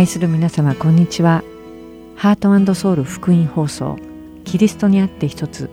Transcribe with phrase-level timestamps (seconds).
[0.00, 1.44] 愛する皆様こんにちは。
[2.16, 3.98] ハートソウル福音放送
[4.44, 5.68] キリストにあって一つ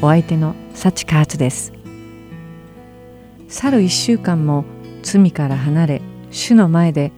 [0.00, 1.72] お相手の幸カーツです。
[3.48, 4.64] 去る一週間も
[5.02, 7.10] 罪から離れ主の前で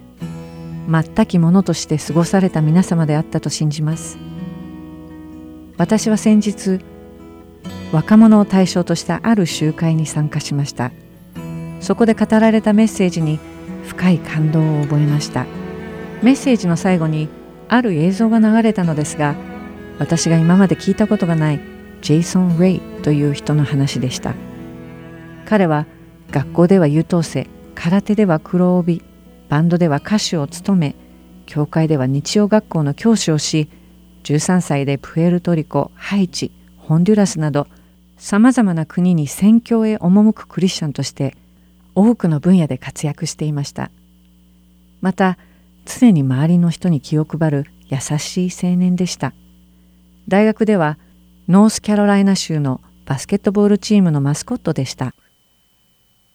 [0.89, 4.17] 全きものとして過ごされた皆様であったと信じます。
[5.77, 6.81] 私は先日
[7.93, 10.93] 若者を対象としたある集会に参加しました。
[11.83, 13.39] そこで語られたメッセージに
[13.87, 15.58] 深い感動を覚えました。
[16.23, 17.29] メッセージの最後に
[17.69, 19.37] ある映像が流れたのですが
[19.99, 21.61] 私が今まで聞いたことがない
[22.03, 24.35] ジェイソン・レイという人の話でした。
[25.45, 25.87] 彼は
[26.31, 29.03] 学校では優等生空手では黒帯
[29.49, 30.95] バンドでは歌手を務め
[31.47, 33.71] 教会では日曜学校の教師をし
[34.25, 37.67] 13歳でプエルトリコハイチホンデュラスなど
[38.19, 41.35] さまざまな国に宣教へ赴くクリスチャンとして
[41.95, 43.91] 多くの分野で活躍していました。
[45.01, 45.39] また
[45.89, 49.33] 常に周りの人に気を配る優しい青年でした
[50.29, 50.99] 大学では
[51.49, 55.15] ノースキャロライナ州のバスケットボールチームのマスコットでした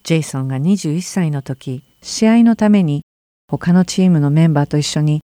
[0.03, 3.03] ジェイソンが21歳の時試合のために
[3.47, 5.21] 他のチームのメンバーと一緒に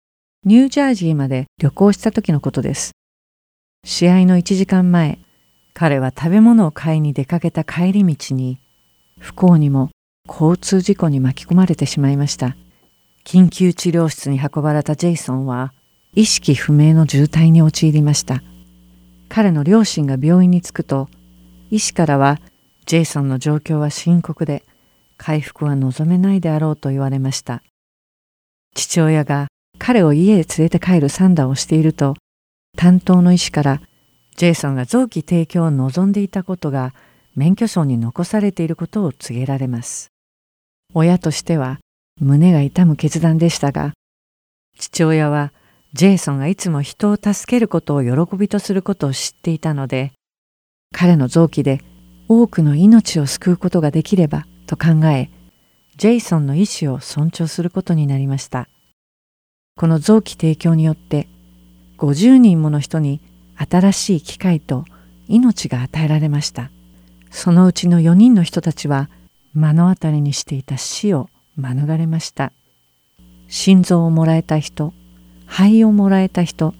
[0.45, 2.91] ニュージャージーまで旅行した時のことです。
[3.83, 5.19] 試合の1時間前、
[5.73, 8.59] 彼は食べ物を買いに出かけた帰り道に
[9.19, 9.89] 不幸にも
[10.27, 12.55] 交通事故に巻き込まれてしまいました。
[13.27, 15.73] 緊急治療室に運ばれたジェイソンは
[16.13, 18.41] 意識不明の重体に陥りました。
[19.27, 21.09] 彼の両親が病院に着くと
[21.69, 22.39] 医師からは
[22.85, 24.63] ジェイソンの状況は深刻で
[25.17, 27.63] 回復は望めないであろうと言われました。
[28.73, 29.47] 父親が
[29.77, 32.15] 彼を家へ連れて帰る算段をしていると
[32.77, 33.81] 担当の医師から
[34.37, 36.93] ジェイソンが臓器提供を望んでいたことが
[37.35, 40.13] 免許証に残されていることを告げられます。
[40.93, 41.79] 親としては
[42.19, 43.93] 胸が痛む決断でしたが
[44.77, 45.53] 父親は
[45.93, 50.13] ジェイソンがいつも人を助けることを喜びとすることを知っていたので
[50.93, 51.81] 彼の臓器で
[52.27, 55.29] 多くの命を救うことができればと考え
[55.95, 58.69] ジェイソンの意思を尊重することになりました。
[59.77, 61.27] この臓器提供によって
[61.97, 63.21] 50人もの人に
[63.55, 64.85] 新しい機会と
[65.27, 66.71] 命が与えられました。
[67.31, 69.09] そのうちの4人の人たちは
[69.53, 72.53] 目の当たりにしていた死を免れました。
[73.47, 74.93] 心臓をもらえた人
[75.45, 76.73] 肺をもらえた人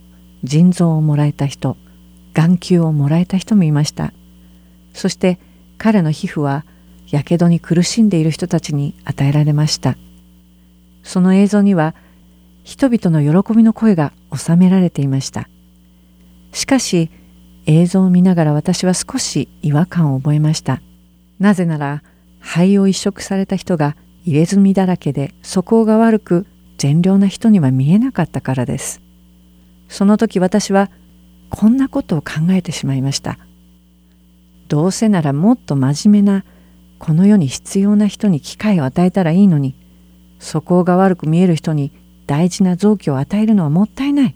[0.44, 1.78] 腎臓をもらえた人
[2.34, 4.14] 眼球をもらえた人もいました。
[4.94, 5.40] そして
[5.78, 6.66] 彼の皮膚は
[7.10, 9.98] やけどに苦しんでいる人たちに与えられました。
[11.04, 11.96] その映像には
[12.64, 15.48] 人々の喜びの声が収められていました。
[16.52, 17.10] しかし
[17.66, 20.82] 映像を見ながら私は少し違和感を覚えました。
[21.40, 22.04] なぜなら
[22.40, 23.96] 肺を移植された人が
[24.28, 26.46] 入れ墨だらけで素行が悪く
[26.78, 29.02] 善良な人には見えなかったからです。
[29.88, 30.92] その時私は
[31.50, 33.40] こんなことを考えてしまいました。
[34.68, 36.44] どうせならもっと真面目な
[37.00, 39.76] この世に必要な人に機会を与えたらいいのに
[40.40, 41.94] 素行が悪く見える人に
[42.26, 44.36] 大事な臓器を与えるのはもったいない。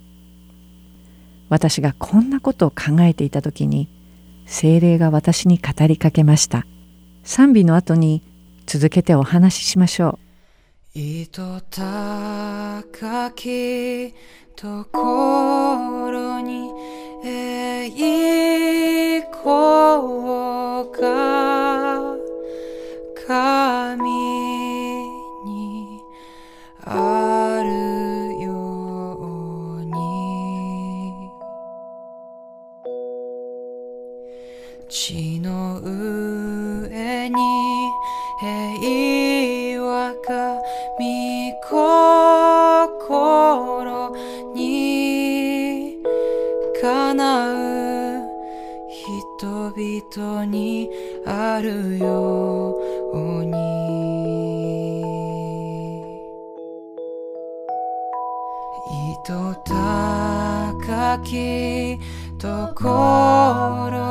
[1.50, 3.90] 私がこんなことを考えていた時に
[4.46, 6.66] 精霊が私に語りかけました。
[7.24, 8.24] 賛美の後に
[8.66, 10.20] 続けてお話ししましょ
[10.96, 11.00] う。
[11.00, 14.14] 糸高き
[14.56, 16.70] ところに
[17.24, 19.52] 栄光
[20.92, 22.16] が
[23.28, 24.10] 神
[25.46, 26.02] に
[26.84, 27.70] ある
[28.44, 28.50] よ
[29.80, 29.92] うに。
[34.90, 37.81] 地の上に
[38.42, 40.56] 平和か
[40.98, 41.04] 御
[41.70, 44.10] 心
[44.56, 46.00] に
[46.82, 47.56] かなう
[48.90, 50.90] 人々に
[51.24, 52.76] あるよ
[53.14, 53.62] うに。
[59.24, 62.00] 糸高き
[62.40, 64.11] ところ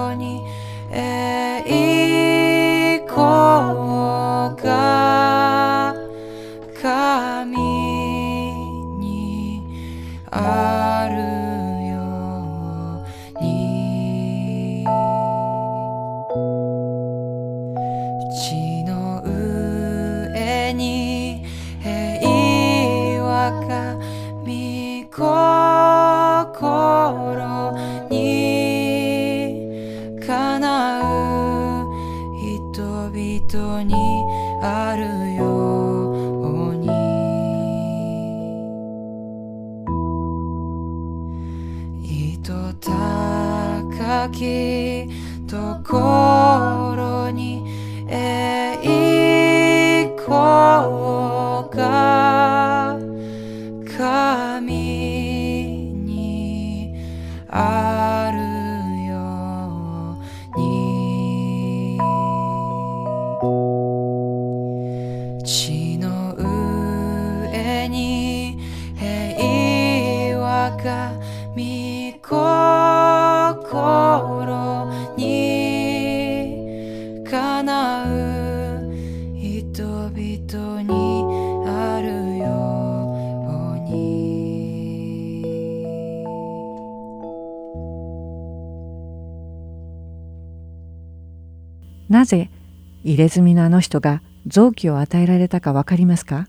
[93.11, 96.47] 入れ墨のあの人が臓器を与えられたかわかりますか？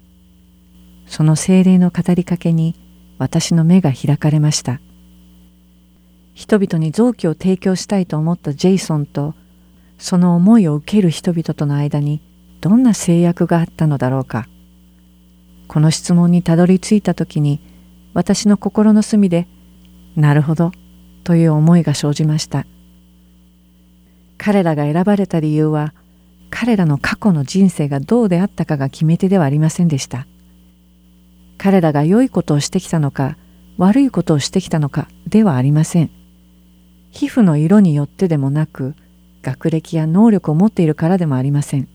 [1.07, 2.75] その精霊の語りかけに
[3.17, 4.79] 私の目が開かれました。
[6.35, 9.33] 人々に臓器を提供したいと思ったジェイソンと
[9.97, 12.21] その思いを受ける人々との間に
[12.61, 14.47] どんな制約があったのだろうか？
[15.67, 17.59] この質問にたどり着いた時に
[18.13, 19.47] 私の心の隅で
[20.15, 20.71] 「なるほど」
[21.25, 22.67] という思いが生じました。
[24.37, 25.95] 彼らが選ばれた理由は
[26.51, 30.27] 彼らの過去の人生がどうであったかが決め手ではありませんでした。
[31.57, 33.37] 彼らが良いことをしてきたのか
[33.77, 36.11] 悪いことをしてきたのかではありません。
[37.09, 38.95] 皮膚の色によってでもなく
[39.41, 41.87] 学歴や能力を持っているからでもありません。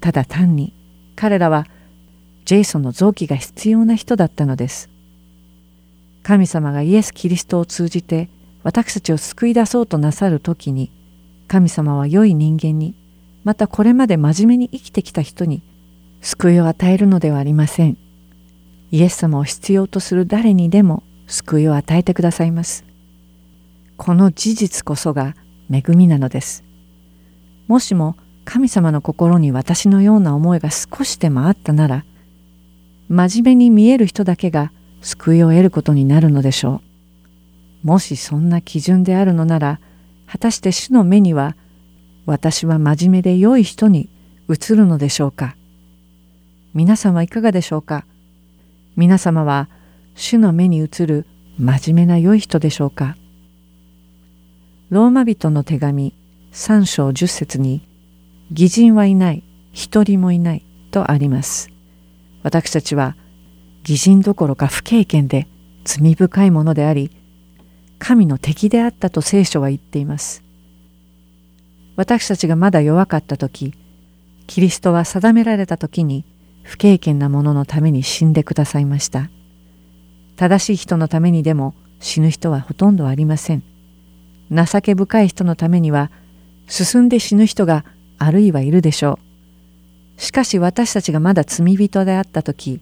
[0.00, 0.74] ただ単に
[1.16, 1.66] 彼らは
[2.44, 4.90] ジェイソンの臓器が必要な人だったのです。
[6.22, 8.28] 神様がイエス・キリストを通じて
[8.62, 10.90] 私たちを救い出そうとなさる時に
[11.48, 12.94] 神様は良い人間に
[13.44, 15.62] またこれまで真面目に生きてきた人に
[16.20, 17.98] 救いを与えるのではありません。
[18.90, 22.84] イエス様を必要とする誰にでも救いを与えてくださいます。
[23.96, 25.34] この事実こそが
[25.70, 26.64] 恵みなのです。
[27.68, 32.04] もしも神様の心に私のような思いが少しでもあったなら
[33.08, 36.80] 真面目に見える人だけが救いを得ることになるのでしょ
[37.82, 37.86] う。
[37.86, 39.80] もしそんな基準であるのなら
[40.26, 41.56] 果たして主の目には
[42.26, 44.08] 私は真面目で良い人に
[44.48, 45.56] 映るのでしょうか？
[46.72, 48.06] 皆さんはいかがでしょうか？
[48.96, 49.68] 皆様は
[50.14, 51.26] 主の目に映る
[51.58, 53.16] 真面目な良い人でしょうか？
[54.90, 56.14] ローマ人の手紙
[56.52, 57.86] 3章10節に
[58.50, 59.42] 義人はいない
[59.72, 61.70] 一人もいないとあります。
[62.42, 63.16] 私たちは
[63.82, 65.48] 義人どころか不経験で
[65.84, 67.10] 罪深いものであり
[67.98, 70.43] 神の敵であったと聖書は言っています。
[71.96, 73.74] 私たちがまだ弱かった時
[74.46, 76.24] キリストは定められた時に
[76.62, 79.30] 不経験な者のために死んでくださいました。
[80.36, 83.62] 正しい人のためにでも死ぬ人はほとんどありません。
[84.50, 86.10] 情け深い人のためには
[86.66, 87.84] 進んで死ぬ人が
[88.18, 89.18] あるいはいるでしょ
[90.18, 90.20] う。
[90.20, 92.80] しかし私たちがまだ罪人であった時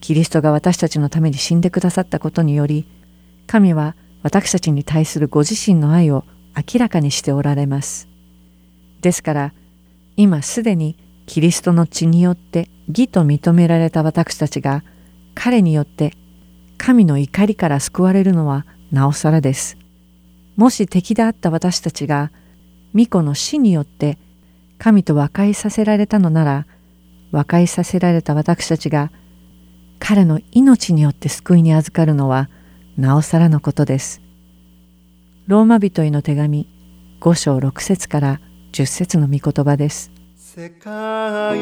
[0.00, 2.86] キリストが私たちのために死んでくださったことにより
[3.46, 6.24] 神は私たちに対するご自身の愛を
[6.56, 8.07] 明らかにしておられます。
[9.00, 9.54] ですから
[10.16, 14.82] 今すでにキリストの血によって義と認められた私たちが
[15.34, 16.14] 彼によって
[16.78, 19.76] 神の怒りから救われるのはなおさらです。
[20.56, 22.32] もし敵であった私たちが
[22.92, 24.18] 巫女の死によって
[24.78, 26.66] 神と和解させられたのなら
[27.30, 29.12] 和解させられた私たちが
[29.98, 32.48] 彼の命によって救いに預かるのは
[32.96, 34.22] なおさらのことです。
[35.46, 36.68] ローマ人への手紙
[37.20, 38.40] 5章6節から
[38.72, 40.10] 10節の御言葉です。
[40.36, 41.58] 世界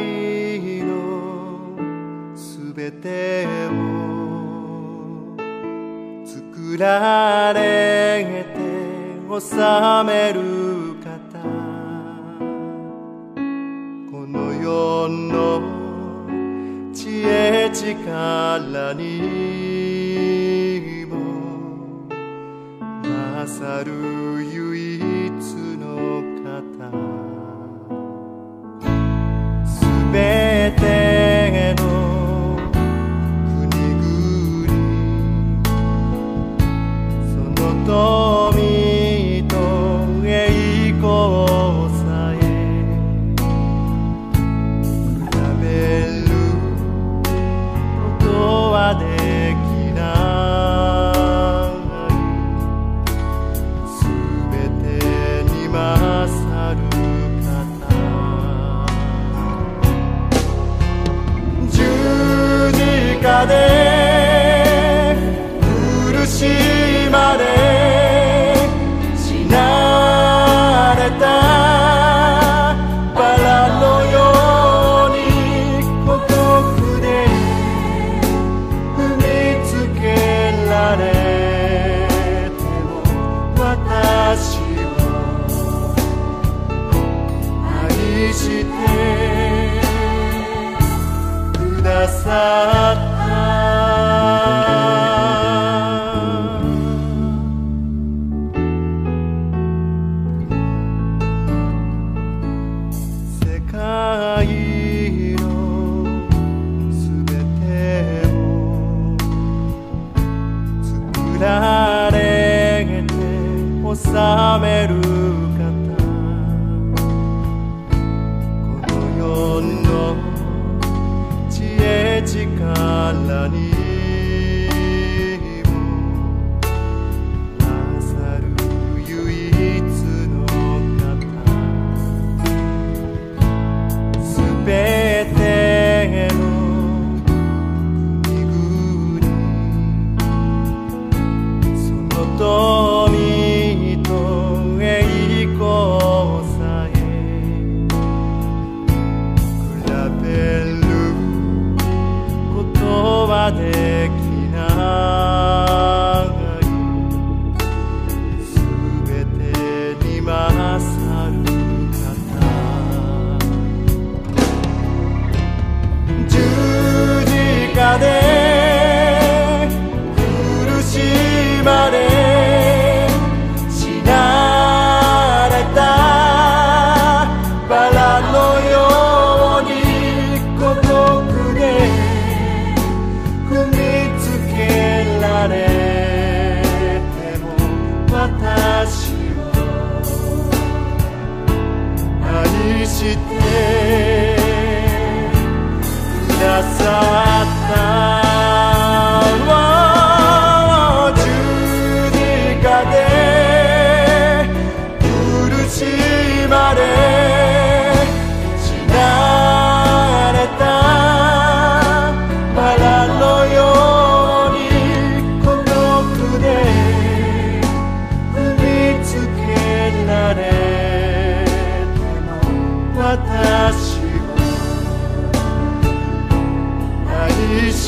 [0.82, 3.48] のすべてを
[6.24, 8.60] 作られて
[9.28, 9.40] 治
[10.06, 11.10] める方。
[14.10, 15.60] この世の
[16.92, 21.16] 知恵力にも。
[23.46, 23.92] 勝る
[24.52, 25.00] 唯一
[25.78, 26.90] のた。
[29.66, 31.82] すべての
[33.60, 34.68] 国々
[37.30, 38.45] その富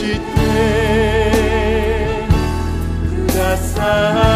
[0.00, 0.18] 愛して
[3.26, 4.27] くださ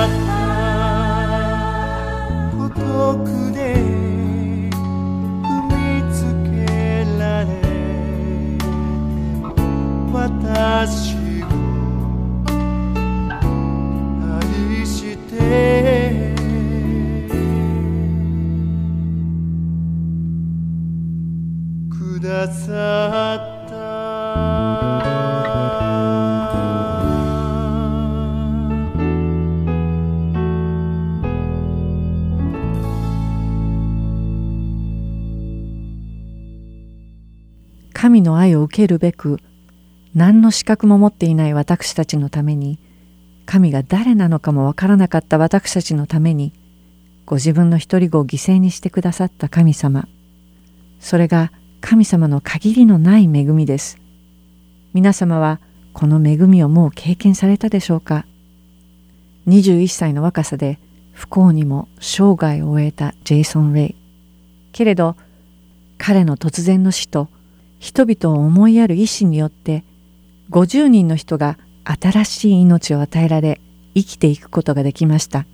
[38.83, 39.39] けるべく
[40.13, 42.81] 何の資格も持っていない私たちのために
[43.47, 46.53] 神が誰なのかもわからなかった私たちのために
[47.25, 50.09] ご自分の一人子を犠牲にしてくださった神様。
[50.99, 53.99] それが神様の限りのない恵みです。
[54.95, 55.61] 皆様は
[55.93, 58.27] この恵みをもう経験されたでしょうか
[59.47, 60.81] ？21歳の若さで
[61.13, 63.97] 不幸にも生涯を終えたジェイソン・レイ。
[64.73, 65.17] けれど
[65.99, 67.29] 彼の突然の死と
[67.83, 69.83] 人々を思いやる意志によって
[70.51, 73.61] 50人の人が新しい命を与えられ
[73.97, 75.47] 生きていくことができました。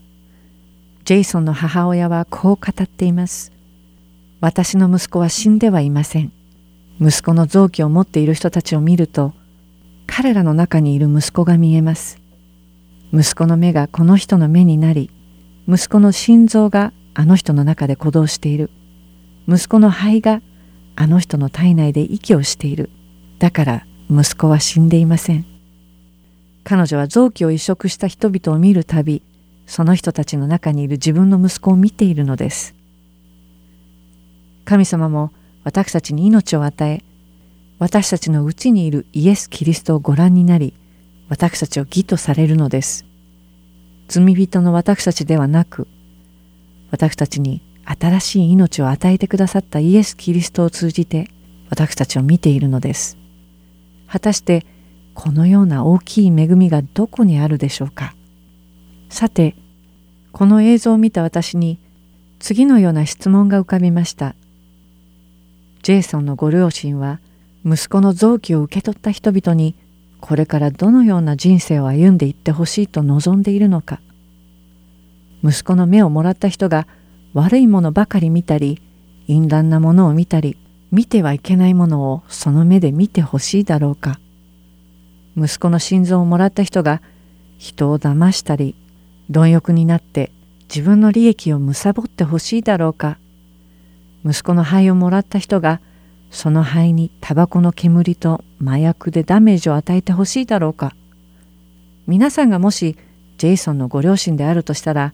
[1.06, 3.50] ジェイソンの母親はこう語っています。
[4.42, 6.30] 私の息子は死んではいません。
[7.00, 9.32] 息子の臓器を持っている人たちを見ると
[10.06, 12.18] 彼らの中にいる息子が見えます。
[13.10, 15.10] 息子の目がこの人の目になり
[15.66, 18.70] 息子の心臓があの人の中で鼓動している。
[19.48, 20.42] 息子の肺が
[21.00, 22.90] あの人の体内で息をしている。
[23.38, 25.46] だから息子は死んでいません。
[26.64, 29.22] 彼女は臓器を移植した人々を見るたび
[29.64, 32.74] その人たちの中にいる自分の息子を見ているのです。
[34.64, 35.30] 神様も
[35.62, 37.04] 私たちに命を与え
[37.78, 40.74] 私たちのうちにいるイエス・キリストをご覧になり
[41.28, 43.06] 私たちを義とされるのです。
[44.08, 45.86] 罪人の私たちではなく
[46.90, 51.30] 私たちに新しい命を与えてくださったイエス・キリストを通じて
[51.70, 53.16] 私たちを見ているのです。
[54.06, 54.66] 果たして
[55.14, 58.14] このような大きい恵みがどこにあるでしょうか？
[59.08, 59.56] さて
[60.32, 61.80] この映像を見た私に
[62.38, 64.34] 次のような質問が浮かびました。
[65.82, 67.20] ジェイソンのご両親は
[67.64, 69.74] 息子の臓器を受け取った人々に
[70.20, 74.00] これからどのような人生を歩んでいってほしいと望んでいるのか？
[75.42, 76.86] 息子の目をもらった人が
[77.34, 78.80] 悪いものばかり見たり
[79.26, 80.56] 淫乱なものを見たり
[80.90, 84.18] 見てはいけないものをその目で見てほしいだろうか。
[85.36, 87.02] 息子の心臓をもらった人が
[87.58, 88.74] 人を騙したり
[89.30, 90.32] 貪欲になって
[90.68, 93.18] 自分の利益を貪ってほしいだろうか。
[94.24, 95.80] 息子の肺をもらった人が
[96.30, 100.94] その肺にタバコの煙と麻薬でダメージを与えてほしいだろうか。
[102.06, 102.96] 皆さんがもし
[103.36, 105.12] ジェイソンのご両親であるとしたら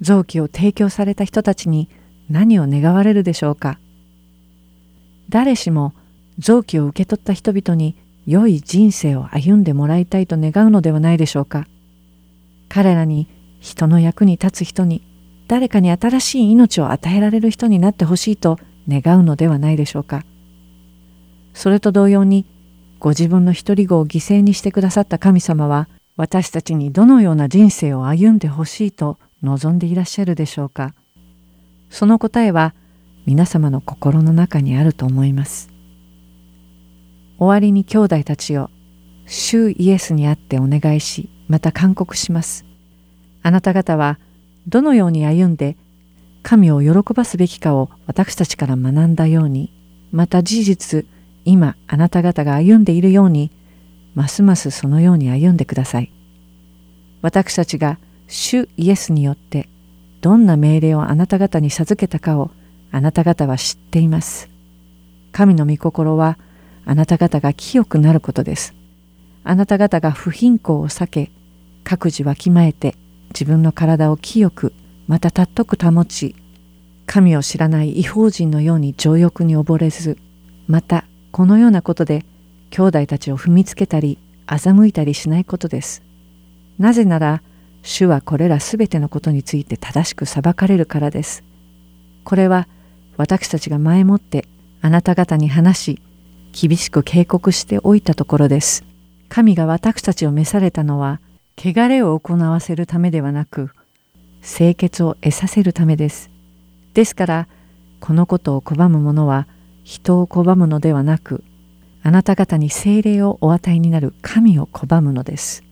[0.00, 1.88] 臓器を提供された人たちに
[2.28, 3.78] 何を願われるでしょうか？
[5.28, 5.94] 誰しも
[6.38, 11.66] 臓器を受け取った人々に良い人生を歩んでもらいたいと願うのではないでしょうか？
[12.68, 13.28] 彼らに
[13.58, 15.02] 人の役に立つ人に
[15.48, 20.24] 誰かに新しい命を与えられる人になってほしいと願うのではないでしょうか？
[21.52, 22.46] それと同様に
[23.00, 30.94] ご自分の一人子を犠牲にしてくださった神様は私たちにどのような人生を歩んでほしいと望んでいらっしゃるでしょうか？
[31.88, 32.74] その答えは
[33.26, 35.70] 皆様の心の中にあると思います。
[37.38, 38.70] 終わりに兄弟たちを
[39.26, 42.64] 主イエスにあってお願いしまた勧告します。
[43.42, 44.18] あなた方は
[44.66, 45.76] どのように歩んで
[46.42, 49.72] 神を喜ばすべきかを私たちから学んだように
[50.12, 51.06] また事実
[51.44, 53.50] 今あなた方が歩んでいるように
[54.14, 56.12] ますますそのように歩んでください。
[57.22, 57.98] 私たちが
[58.32, 59.68] 主イエスによって
[60.20, 62.52] どんな命令をあなた方に授けたかを
[62.92, 64.48] あなた方は知っています。
[65.32, 66.38] 神の御心は
[66.84, 68.74] あなた方が清くなることです。
[69.42, 71.30] あなた方が不貧困を避け、
[71.82, 72.94] 各自わきまえて
[73.34, 74.74] 自分の体を清く、
[75.08, 76.36] また尊く保ち、
[77.06, 80.18] 神を知らない違法人のように情欲に溺れず、
[80.68, 82.24] またこのようなことで
[82.70, 86.02] 兄弟たちを踏みつけたり欺いたりしないことです。
[86.78, 87.42] なぜなら
[87.82, 91.42] 主はこれらすべてのことについて正しく裁かれるからです。
[92.24, 92.68] これは
[93.16, 94.46] 私たちが前もって
[94.82, 96.02] あなた方に話し
[96.52, 98.84] 厳しく警告しておいたところです。
[99.28, 101.20] 神が私たちを召されたのは
[101.56, 103.70] 汚れを行わせるためではなく
[104.42, 106.30] 清潔を得させるためです。
[106.94, 107.48] ですから
[108.00, 109.46] このことを拒む者は
[109.84, 111.44] 人を拒むのではなく
[112.02, 115.62] あなた方に精霊をお与えになる神を拒むのです。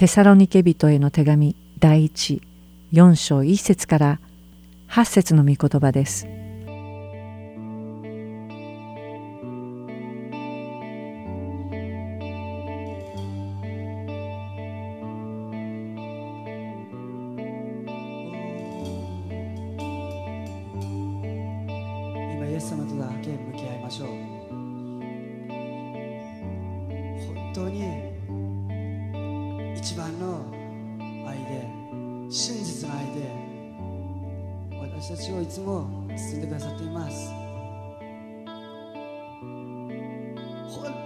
[0.00, 2.40] テサロニケ人への手紙第一
[2.94, 4.20] 4章1節から
[4.88, 6.39] 8節の御言葉です。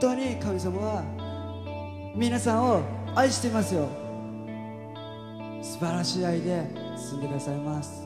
[0.05, 1.03] 当に神様は
[2.15, 2.83] 皆さんを
[3.15, 3.89] 愛していますよ。
[5.63, 8.04] 素晴らしい愛で進んでくださいます。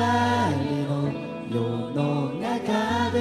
[0.00, 1.12] 偽りの
[1.52, 1.60] 世
[1.90, 3.18] の中で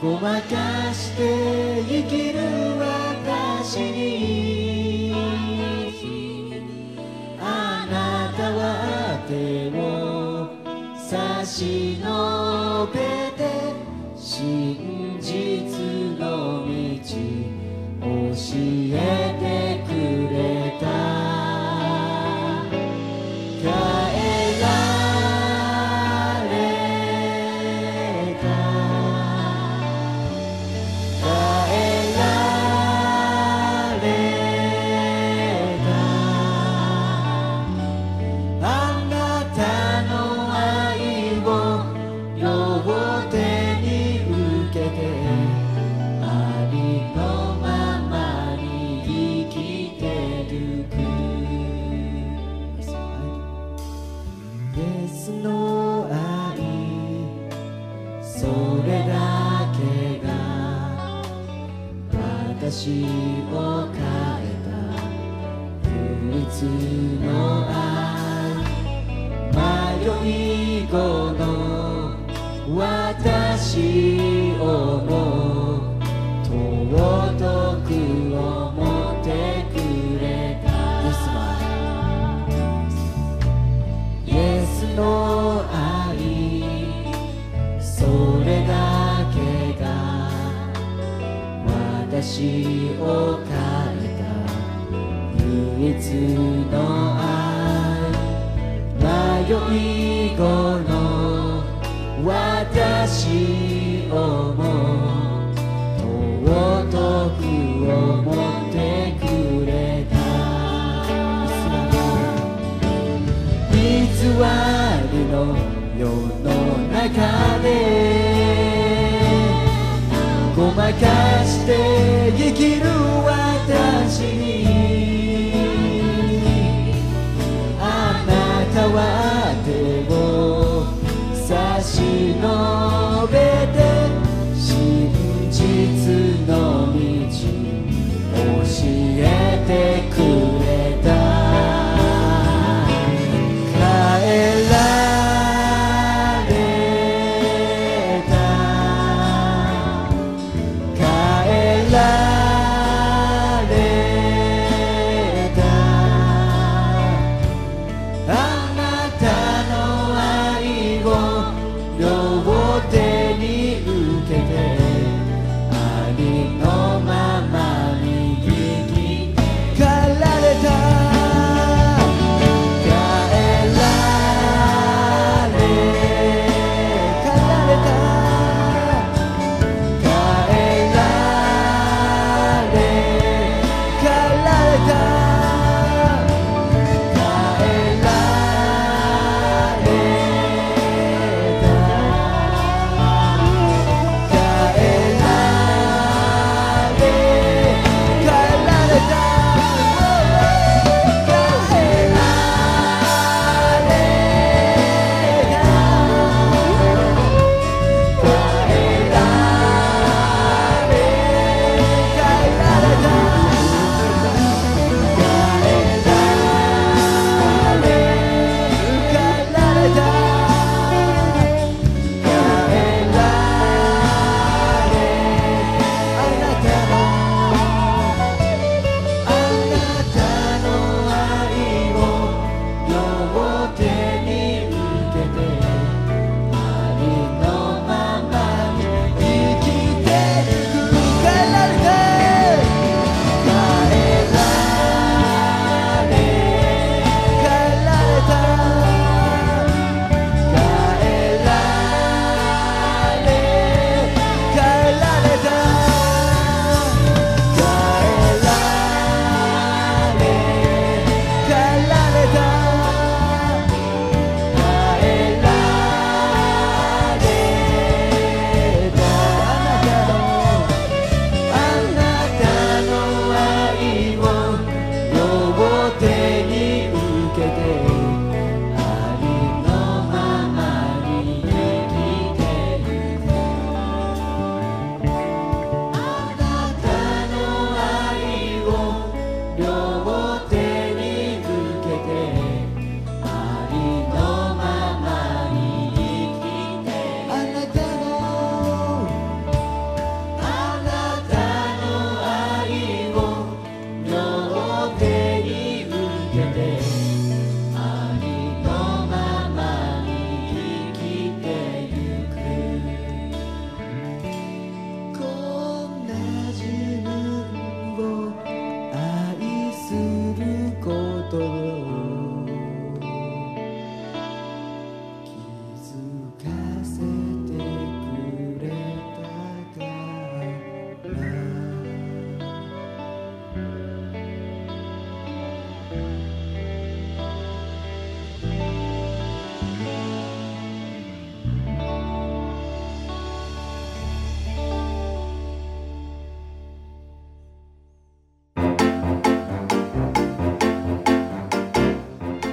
[0.00, 2.38] ごまかして生きる
[2.78, 5.12] 私に。
[7.40, 10.50] あなたは手を
[10.96, 13.29] 差し伸べ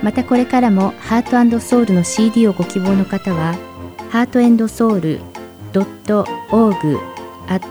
[0.08, 3.56] またこれからもハートソウルの CD をご希望の方は、
[4.10, 5.20] ハートソウル
[5.74, 6.98] .org
[7.50, 7.68] at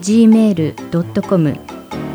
[0.00, 1.56] gmail.com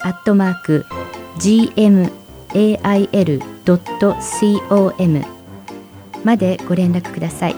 [0.01, 0.85] アットマーク
[1.39, 2.11] gmail.com
[6.25, 7.55] までご連絡ください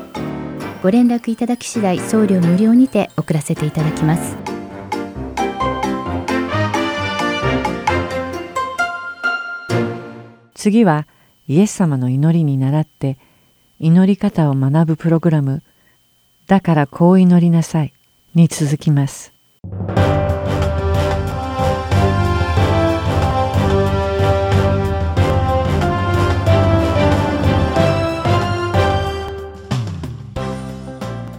[0.83, 4.35] ご連絡いただき次第送料無料にて送らせていただきます。
[10.53, 11.07] 次は
[11.47, 13.17] イエス様の祈りに倣って
[13.79, 15.63] 祈り方を学ぶプログラム
[16.47, 17.93] 「だからこう祈りなさい」
[18.35, 19.31] に続きます。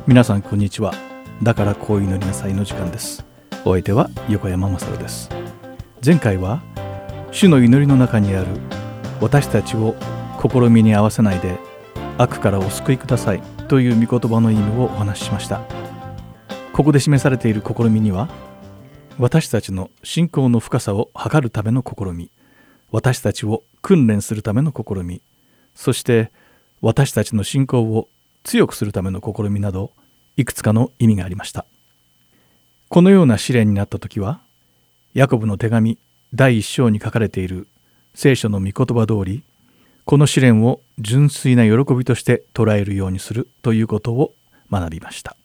[0.06, 0.92] 皆さんこんにちは。
[1.42, 3.24] だからこう祈りなさいの時間です。
[3.64, 5.30] お相手は横山まさるです。
[6.04, 6.62] 前回は
[7.30, 8.48] 主の祈りの中にある
[9.22, 9.96] 私たちを
[10.42, 11.58] 試みに合わせないで
[12.18, 15.62] 悪からお救いくださいという御言葉の意味をお話ししました。
[16.74, 18.28] ここで示されている試みには
[19.18, 22.30] 私たちの信仰の深さを測るための試み
[22.90, 25.22] 私たちを訓練するための試み
[25.74, 26.30] そして
[26.82, 28.08] 私たちの信仰を
[28.44, 29.90] 強くするための試みなど
[30.36, 31.64] いくつかの意味がありました。
[32.88, 34.40] このような試練になった時は
[35.14, 35.98] ヤコブの手紙
[36.32, 37.66] 第一章に書かれている
[38.14, 39.42] 聖書の御言葉通り
[40.04, 44.34] この試練を純粋な喜びとして捉えるようにするということを
[44.70, 45.36] 学びました。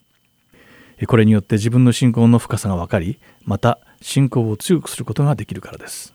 [1.07, 6.13] これによって自分の信仰の深さが分かりまた信仰を強くすることができるからです。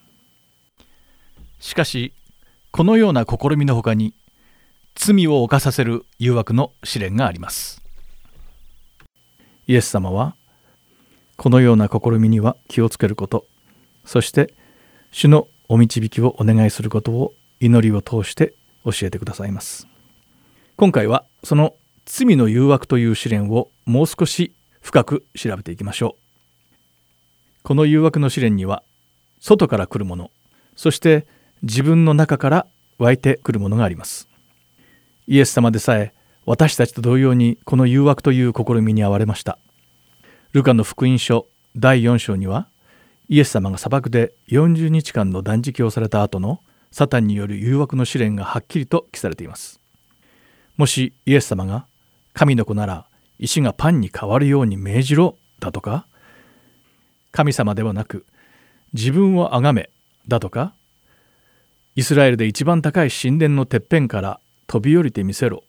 [1.59, 2.13] しかし
[2.71, 4.13] このような試みのほかに
[4.95, 7.83] 罪を犯させる誘惑の試練があります。
[9.67, 10.35] イエス様は
[11.37, 13.47] このような試みには気をつけること。
[14.05, 14.55] そして
[15.11, 18.55] 主のお導きをお願いすることを祈りを通して
[18.85, 19.87] 教えてくださいます。
[20.77, 26.25] 今回はその罪の誘惑という試練をもう少し深く調べていきましょう。
[27.63, 28.83] この誘惑の試練には
[29.41, 30.31] 外から来るもの
[30.77, 31.27] そして
[31.63, 32.67] 自分の中から
[32.99, 34.29] 湧いてくるものがあります。
[35.27, 36.13] イエス様でさえ
[36.47, 39.59] 私たちと同様にこの誘惑という試みに遭われました。
[40.53, 42.69] ルカの福音書第4章には
[43.29, 46.61] イエス様が砂漠で40日間の断食をされた後の
[46.93, 49.81] サタンによる誘惑の試練がはっきりと記されています。
[50.77, 51.87] もしイエス様が
[52.35, 53.07] 神の子なら
[53.39, 56.07] 石がパンに変わるように命じろだとか
[57.33, 58.27] 神様ではなく
[58.93, 59.91] 自分を崇め
[60.29, 60.75] だとか
[61.97, 64.41] イスラエルで一番高い神殿のてっぺんから
[64.75, 65.63] 飛び降りてみせろ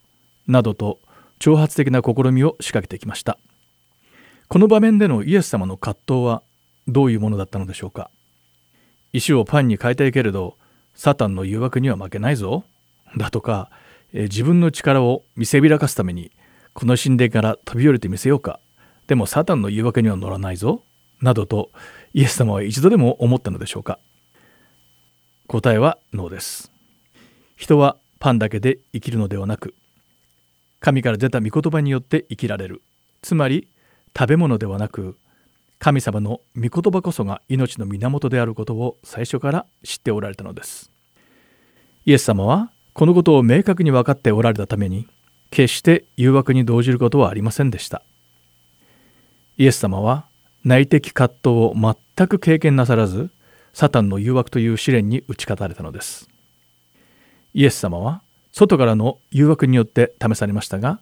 [0.48, 1.00] などと
[1.40, 3.38] 挑発的な試みを仕掛けてきました。
[4.48, 6.42] この場面でのイエス様の葛藤は
[6.88, 8.10] どういうものだったのでしょうか。
[9.14, 10.58] 石をパンに変えたいけれど
[10.96, 12.64] サタンの誘惑には負けないぞ
[13.16, 13.70] だとか、
[14.12, 16.32] 自分の力を見せびらかすために
[16.74, 18.60] この神殿から飛び降りてみせようか
[19.06, 20.82] でもサタンの誘惑には乗らないぞ
[21.22, 21.70] などと
[22.16, 24.00] イエス様は一度でも思ったのでしょうか。
[25.46, 26.72] 答えはノーです。
[27.56, 29.76] 人はパンだけで生きるのではなく
[30.80, 32.82] 神から出た御言葉によって生きられる。
[33.22, 33.68] つまり
[34.18, 35.16] 食べ物ではなく
[35.78, 40.90] 神様の御言葉こそが命の源であることを最初から知っておられたのです。
[42.08, 45.08] イエス様はこのことを明確に分かっておられたために
[45.52, 48.02] 決して誘惑に動じることはありませんでした。
[49.58, 50.26] イエス様は
[50.64, 53.30] 内的葛藤を全く経験なさらず
[53.74, 56.28] サタンの誘惑という試練に打ち勝たれたのです。
[57.56, 61.00] イエス様は外からの誘惑によって試されましたが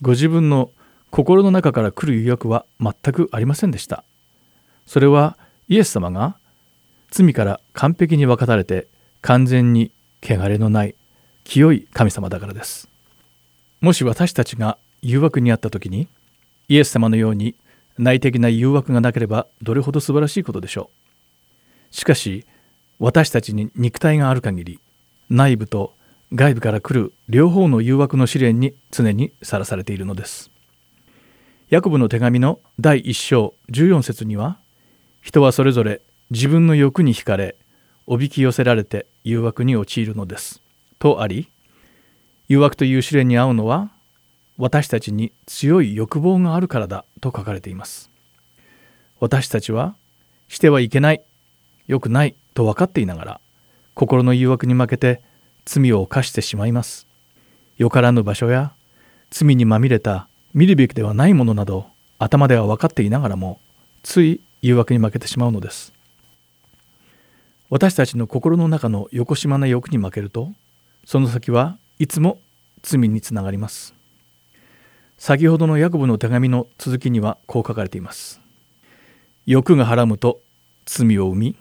[0.00, 0.70] ご自分の
[1.10, 4.02] 心の中から来る誘惑は全くありませんでした。
[4.86, 5.36] それは
[5.68, 6.36] イエス様が
[7.10, 8.86] 罪から完璧に分かたれて
[9.20, 9.90] 完全に
[10.22, 10.94] 汚れのない
[11.44, 12.88] 清い神様だからです。
[13.82, 16.08] もし私たちが誘惑にあった時に
[16.68, 17.54] イエス様のように
[17.98, 20.88] 内的な誘惑がなければどれほど素晴らしいことでしょ
[21.92, 21.94] う。
[21.94, 22.46] しかし
[22.98, 24.80] 私たちに肉体がある限り
[25.30, 25.94] 内部と
[26.34, 30.50] 外部から来る両方の誘惑の試練に常にさらされているのです。
[31.68, 34.58] ヤコブの手紙の第1章14節には
[35.22, 37.54] 人はそれぞれ自分の欲に惹かれ
[38.08, 40.62] おびき寄せられて誘惑に陥るのです。
[40.98, 41.48] とあり
[42.48, 43.90] 誘惑という試練に遭うのは
[44.58, 48.10] 私たちに強い欲望があるからだと書かれています。
[49.20, 49.94] 私たちは
[50.48, 51.22] してはいけない
[51.86, 53.40] 良くないと分かっていながら
[54.00, 55.20] 心の誘惑に負けて
[55.66, 57.06] 罪を犯してしまいます。
[57.76, 58.72] よからぬ場所や
[59.28, 61.84] 罪にまみれた見るべきではないものなど
[62.18, 63.60] 頭では分かっていながらも
[64.02, 65.92] つい誘惑に負けてしまうのです。
[67.68, 70.48] 私たちの心の中の横島な欲に負けると
[71.04, 72.38] その先はいつも
[72.80, 73.92] 罪につながります。
[75.18, 78.40] 先ほどのヤコブの手紙の続きにはこう書かれています。
[79.44, 80.40] 欲がはらむと
[80.86, 81.56] 罪を生み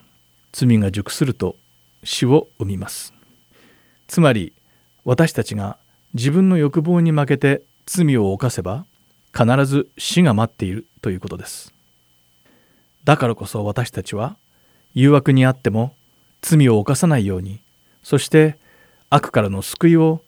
[0.53, 1.57] 罪が熟すると
[2.03, 3.13] 死を生みます。
[4.07, 4.53] つまり
[5.05, 5.77] 私たちが
[6.13, 8.85] 自分の欲望に負けて罪を犯せば
[9.33, 11.73] 必ず死が待っているということです。
[13.03, 14.35] だからこそ私たちは
[14.93, 15.93] 誘惑にあっても
[16.41, 17.59] 罪を犯さないように
[18.03, 18.57] そして
[19.09, 20.21] 悪からの救いを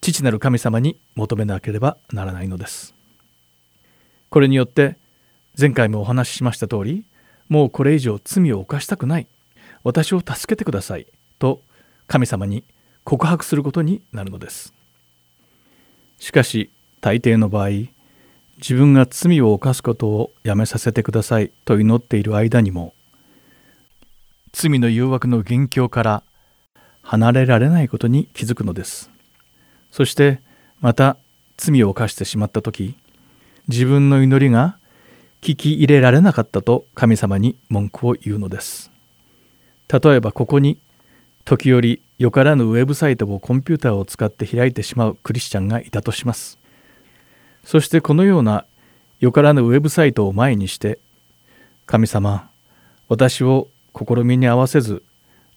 [0.00, 2.94] 父なる神様に求めなければならないのです。
[4.30, 4.96] これによって
[5.58, 7.04] 前回もお話ししました通り
[7.48, 9.26] もうこれ以上罪を犯したくない。
[9.84, 11.06] 私を助けてください。
[11.38, 11.62] と
[12.06, 12.64] 神様に
[13.04, 14.74] 告白することになるのです。
[16.18, 17.68] しかし大抵の場合
[18.58, 21.50] 自分が罪を犯すことをやめさせてください。
[21.64, 22.94] と祈っている間にも
[24.52, 26.22] 罪の誘惑の元凶から
[27.02, 29.10] 離れられないことに気づくのです。
[29.90, 30.40] そして
[30.80, 31.16] また
[31.56, 32.96] 罪を犯してしまった時
[33.68, 34.78] 自分の祈りが
[35.40, 38.87] 聞き入れられなかったと神様に文句を言うのです。
[39.90, 40.78] 例えばここに
[41.44, 46.58] 時折よからぬウェブサイトをコンピューターを使って開いてしまうクリスチャンがいたとします。
[47.64, 48.64] そしてこのような
[49.20, 50.98] よからぬウェブサイトを前にして
[51.86, 52.50] 神様
[53.08, 55.02] 私を試みに合わせず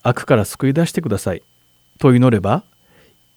[0.02, 1.44] 悪から救い出してください。
[2.00, 2.64] と祈れば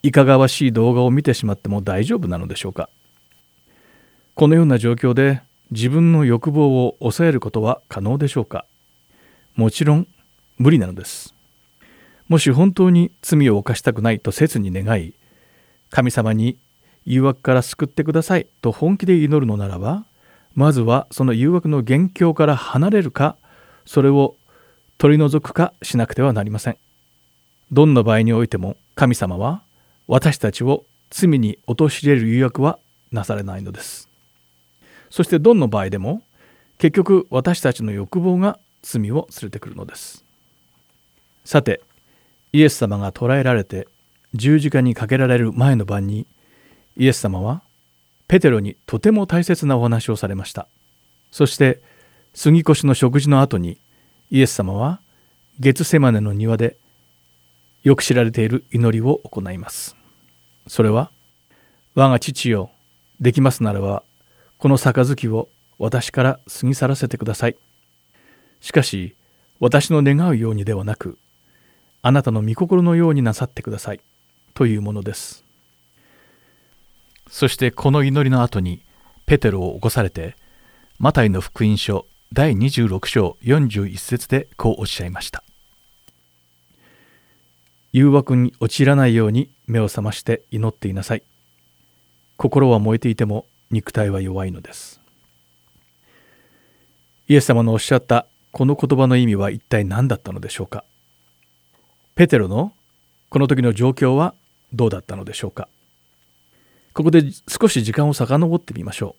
[0.02, 2.88] いかがわしい動画を見てしまっても大丈夫なのでしょうか。
[4.35, 8.64] このような状況で自分の欲望を抑えることは可能でしょうか。
[9.57, 10.07] もちろん
[10.59, 11.35] 無理なのです。
[12.29, 15.14] もし本当に罪を犯したくないと切に願い
[15.90, 16.59] 神様に
[17.05, 20.07] 誘惑から救ってくださいと本気で祈るのならば
[20.55, 23.37] まずはその誘惑の元凶から離れるか
[23.85, 24.37] それを
[24.97, 26.79] 取り除くかしなくてはなりません。
[27.71, 29.62] どんな場合においても神様は
[30.07, 32.79] 私たちを罪に陥れる誘惑は
[33.11, 34.09] なされないのです。
[35.11, 36.23] そしてどんな場合でも
[36.79, 40.23] 結局私たちの欲望が罪を連れてくるのです。
[41.44, 41.80] さて
[42.52, 43.87] イエス様が捕らえられて
[44.33, 46.26] 十字架にかけられる前の晩に
[46.96, 47.62] イエス様は
[48.28, 50.68] ペテロにとても大切なお話をされました。
[51.30, 51.83] そして
[52.33, 53.78] 杉越の食事の後に
[54.30, 55.00] イエス様は
[55.61, 56.76] ゲツセマネの庭で
[57.83, 59.96] よく知られている祈りを行います。
[60.66, 61.11] それは
[61.94, 62.70] 我が父よ
[63.20, 64.02] できますならば
[64.59, 67.57] この杯を私から過ぎ去らせてください。
[68.61, 69.14] しかし
[69.61, 71.18] 私の願うようにではなく
[72.07, 74.01] あなたの御心のようになさってください。
[74.53, 75.43] というものです。
[77.31, 78.83] そしてこの祈りの後に
[79.25, 80.37] ペテロを起こされて
[80.99, 85.42] マタイの福音書第26章41節でこうおっしゃいました。
[87.94, 91.23] 誘惑に陥らないように目を覚まして祈っていなさい。
[92.37, 95.00] 心は燃えていても肉体は弱いのです。
[97.29, 100.85] イエス様のおっしゃったこの言葉の意味は一体何だったのでしょうか。
[102.15, 102.73] ペテロの
[103.29, 104.35] この時の状況は
[104.73, 105.69] どうだったのでしょうか？
[106.92, 109.17] ここで少し時間を遡ってみましょ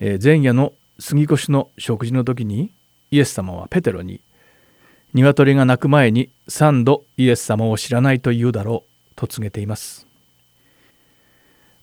[0.00, 2.72] う、えー、前夜の杉越の食事の時に
[3.12, 4.20] イエス様はペテロに
[5.14, 10.04] 「鶏が鳴く前に三度イエス様を知らないと言うだろう」と告げています。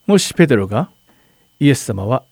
[0.05, 0.89] もしペテロが
[1.61, 2.25] イエス様は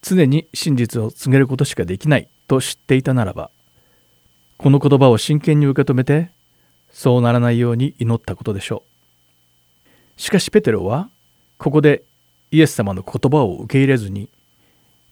[0.00, 3.50] 常に真実を告げることしかできないと知っていたならば
[4.56, 6.30] この言葉を真剣に受け止めて
[6.92, 8.84] そうならないように祈ったことでしょ
[10.16, 10.20] う。
[10.20, 11.08] しかしペテロは
[11.58, 12.04] ここで
[12.50, 14.28] イエス様の言葉を受け入れずに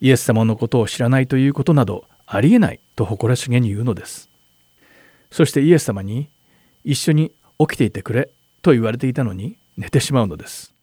[0.01, 4.29] イエス様のことを知らないということなどありえないと誇らしげに言うのです。
[5.31, 6.29] そしてイエス様に
[6.85, 8.31] 一緒に起きていてくれ
[8.63, 10.75] と言われていたのに寝てしまうのです。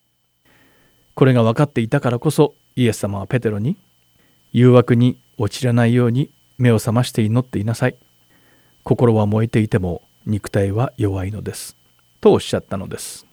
[1.13, 3.77] これが分かっていたからこそイエス様はペテロに
[4.51, 7.95] 誘惑に陥らないように目を覚まして祈っていなさい。
[8.83, 11.77] 心は燃えていても肉体は弱いのです。
[12.19, 13.25] とおっしゃったのです。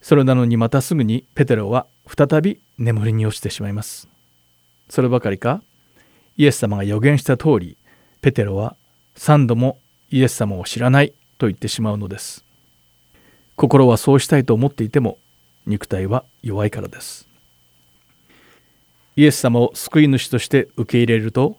[0.00, 4.08] それなのにまたすぐにペテロは再び眠りに落ちてしまいます。
[4.88, 5.62] そればかりか
[6.38, 7.76] イエス様が予言した通り
[8.22, 8.74] ペテロは
[9.16, 9.78] 3度も
[10.10, 12.42] イエス様を知らないと言ってしまうのです。
[13.56, 15.18] 心はそうしたいと思っていても
[15.66, 17.28] 肉体は弱いからです。
[19.14, 21.58] イエス様を救い主として受け入れると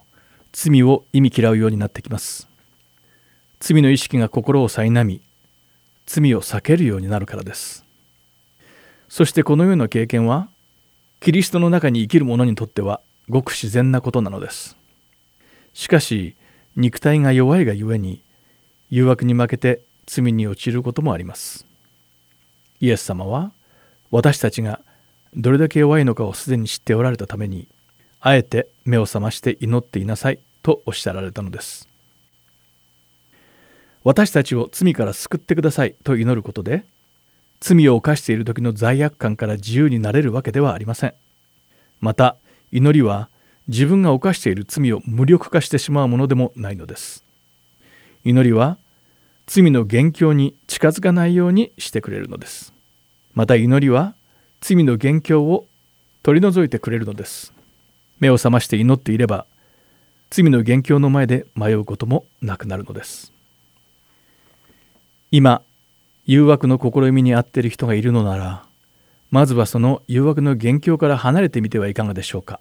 [0.52, 2.51] 罪を意味嫌うようになってきます。
[3.62, 5.22] 罪の意識が心を苛み
[6.08, 7.86] 罪を避けるようになるからです。
[9.08, 10.50] そしてこのような経験は
[11.20, 14.76] キリストの中に生きる者にとってはごく自然なことなのです。
[15.74, 16.36] しかし
[16.76, 18.24] 肉体が弱いがゆえに
[18.90, 21.68] 誘惑に負けて罪に陥ることもあります。
[22.80, 23.52] イエス様は
[24.10, 24.82] 私たちが
[25.36, 27.68] どれだけ弱いのかをすでに知っておられたために
[28.22, 31.91] あえて目を覚まして祈っていなさいとおっしゃられたのです。
[34.04, 36.86] 私たちを罪から救ってくださいと祈ることで
[37.60, 41.14] 罪を犯している時の罪悪感から自由になれるわけではありません。
[42.00, 42.36] また
[42.72, 43.30] 祈りは
[43.68, 47.24] 自分が犯している罪を無力化してしまうものでもないのです。
[48.26, 48.78] 祈りは
[49.46, 52.74] 罪の元凶に近づかないようにしてくれるのです。
[53.36, 54.16] また祈りは
[54.60, 55.68] 罪の元凶を
[56.24, 57.54] 取り除いてくれるのです。
[58.20, 59.46] 目を覚まして祈っていれば
[60.32, 63.32] 罪の元凶の前で迷うこともなくなるのです。
[65.32, 65.62] 今
[66.26, 68.66] 誘惑の試みに遭っている人がいるのなら
[69.32, 72.60] まずはその誘惑の元凶から離れてみてはいかがでしょうか。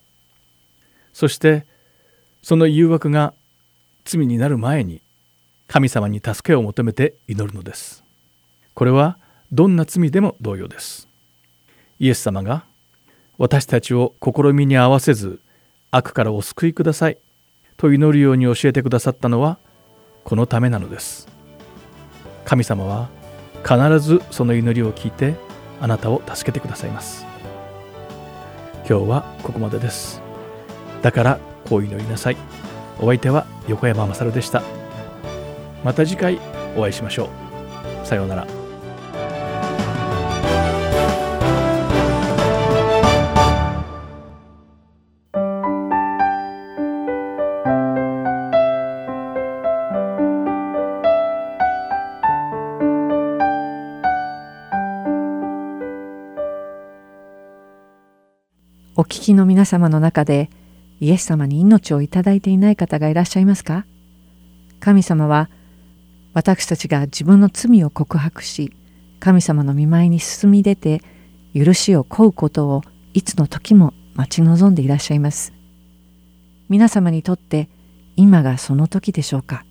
[1.12, 1.66] そして
[2.42, 3.34] その誘惑が
[4.04, 5.02] 罪になる前に
[5.66, 8.04] 神様に助けを求めて祈るのです。
[8.74, 9.18] これは
[9.50, 11.08] どんな罪でも同様です。
[11.98, 12.62] イエス様が
[13.36, 15.40] 私たちを試みに合わせず
[15.90, 17.18] 悪からお救いください
[17.76, 19.58] と祈るように教えてくださったのは
[20.22, 21.39] このためなのです。
[22.44, 23.08] 神様は
[23.62, 25.34] 必ずその祈りを聞いて
[25.80, 27.26] あなたを助けてくださいます。
[28.88, 30.20] 今日はここまでです。
[31.02, 31.38] だから
[31.68, 32.36] こう祈りなさい。
[32.98, 34.62] お相手は横山勝でした。
[35.84, 36.38] また次回
[36.76, 37.28] お会いしましょ
[38.02, 38.06] う。
[38.06, 38.59] さようなら。
[59.10, 60.50] 聞きの皆様の中で
[61.00, 63.84] イエス様に命をいただいていない方がいらっしゃいますか？
[64.78, 65.50] 神様は
[66.32, 68.72] 私たちが自分の罪を告白し
[69.18, 71.02] 神様の見舞いに進み出て
[71.56, 72.82] 許しを請うことを
[73.12, 75.52] いつの時も待ち望んでいらっしゃいます。
[76.68, 77.68] 皆様にとって
[78.14, 79.64] 今がその時でしょうか？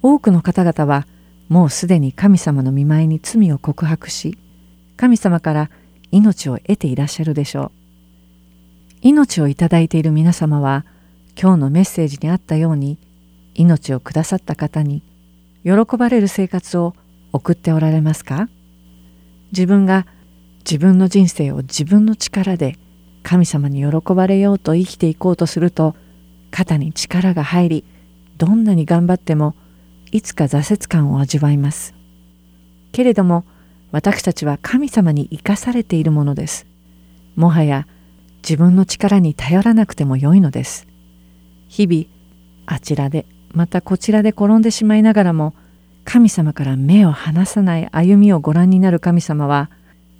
[0.00, 1.08] 多くの方々は
[1.48, 4.38] もうすでに神様の見舞いに罪を告白し
[4.96, 5.70] 神様から
[6.14, 7.70] 命を得ていらっしゃるでしょう。
[9.02, 10.86] 命をいただいている皆様は
[11.36, 12.98] 今日のメッセージにあったように
[13.54, 15.02] 命をくださった方に
[15.64, 16.94] 喜ばれる生活を
[17.32, 18.48] 送っておられますか？
[19.50, 20.06] 自分が
[20.58, 22.78] 自分の人生を自分の力で
[23.24, 25.96] 神様に喜ばれようと生きていこうとすると
[26.52, 27.84] 肩に力が入り
[28.38, 29.56] どんなに頑張っても
[30.12, 31.92] いつか挫折感を味わいます。
[32.92, 33.44] けれども
[33.94, 36.66] 私たちは神様に生かされているものです。
[37.36, 37.86] もはや
[38.42, 40.88] 自分の力に頼らなくてもよいのです。
[41.68, 42.06] 日々
[42.66, 45.54] あちらでまたこちらで転んでしまいながらも
[46.04, 49.70] 神様から目を離さない歩みをご覧になる神様は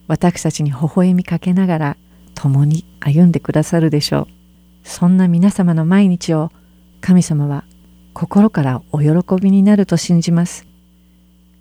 [0.06, 1.96] 私たちに微笑みかけながら
[2.36, 4.28] 共に歩んでくださるでしょ
[4.84, 4.88] う。
[4.88, 6.52] そんな皆様の毎日を
[7.00, 7.64] 神様は
[8.12, 10.64] 心からお喜びになると信じます。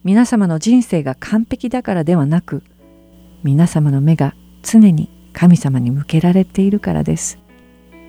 [0.03, 2.63] 皆様の人生が完璧だからではなく
[3.43, 7.39] 皆様の目が常に神様に向けられているからです。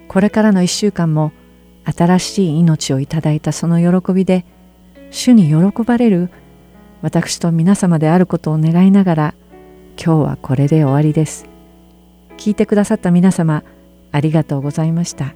[0.08, 1.32] これからの一週間も
[1.84, 4.44] 新しい命をいただいたその喜びで
[5.10, 6.30] 主に喜ばれる
[7.02, 9.34] 私と皆様であることを願いながら
[9.96, 11.46] 今日はこれで終わりです。
[12.36, 13.62] 聞いてくださった皆様
[14.10, 15.34] ありがとうございました。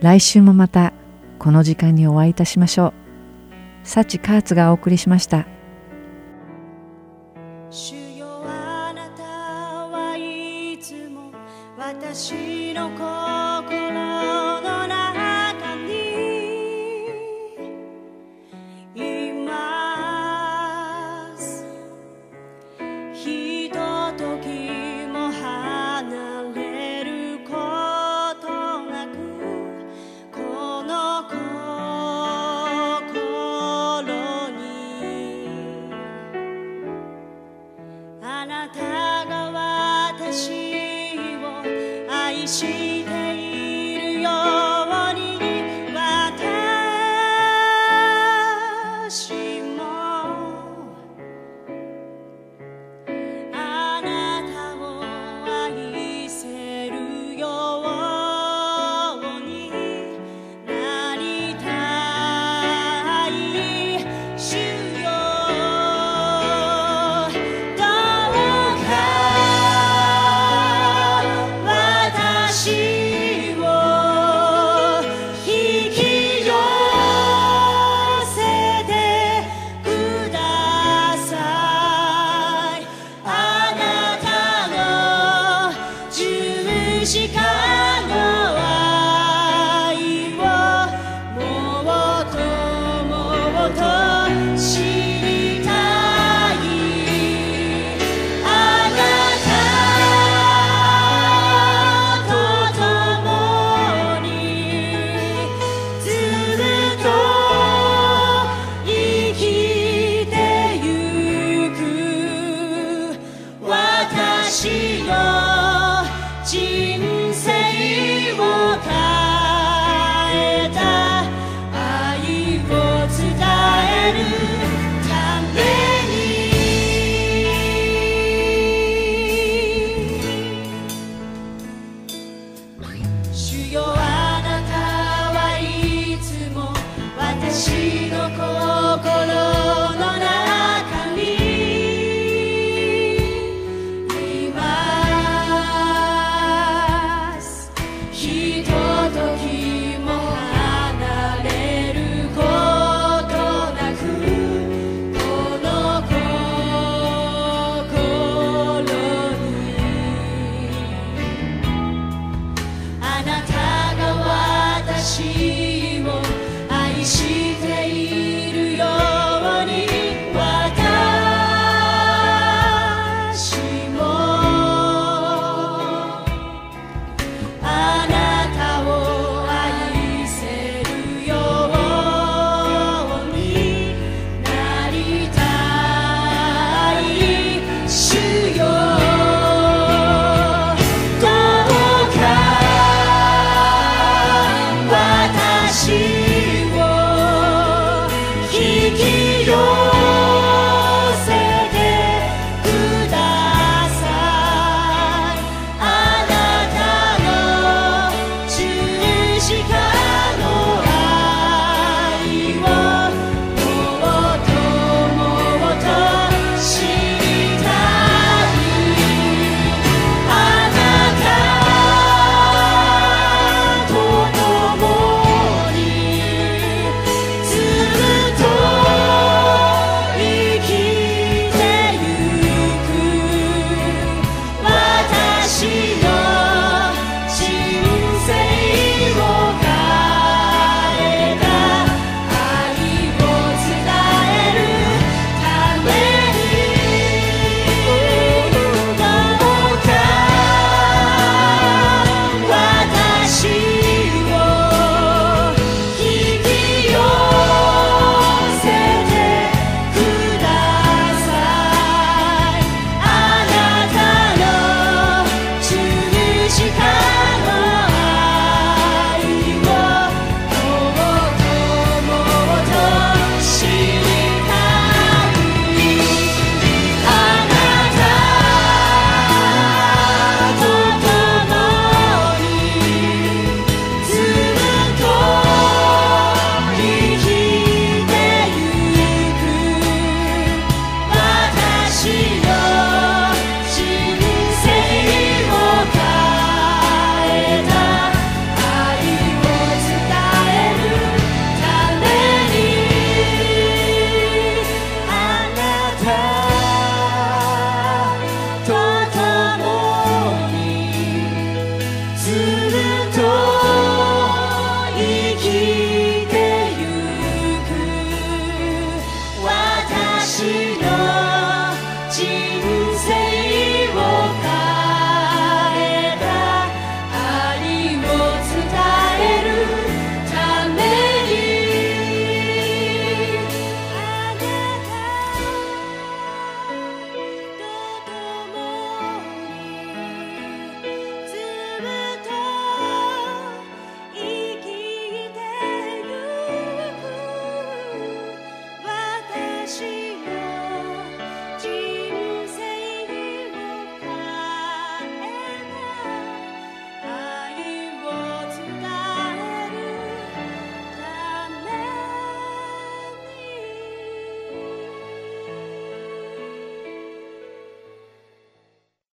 [0.00, 0.92] 来週もまた
[1.38, 2.92] この時間にお会いいたしましょう。
[3.82, 5.46] 幸カーツがお送りしました。
[7.76, 11.32] 主よあなたはいつも
[11.76, 13.23] 私の声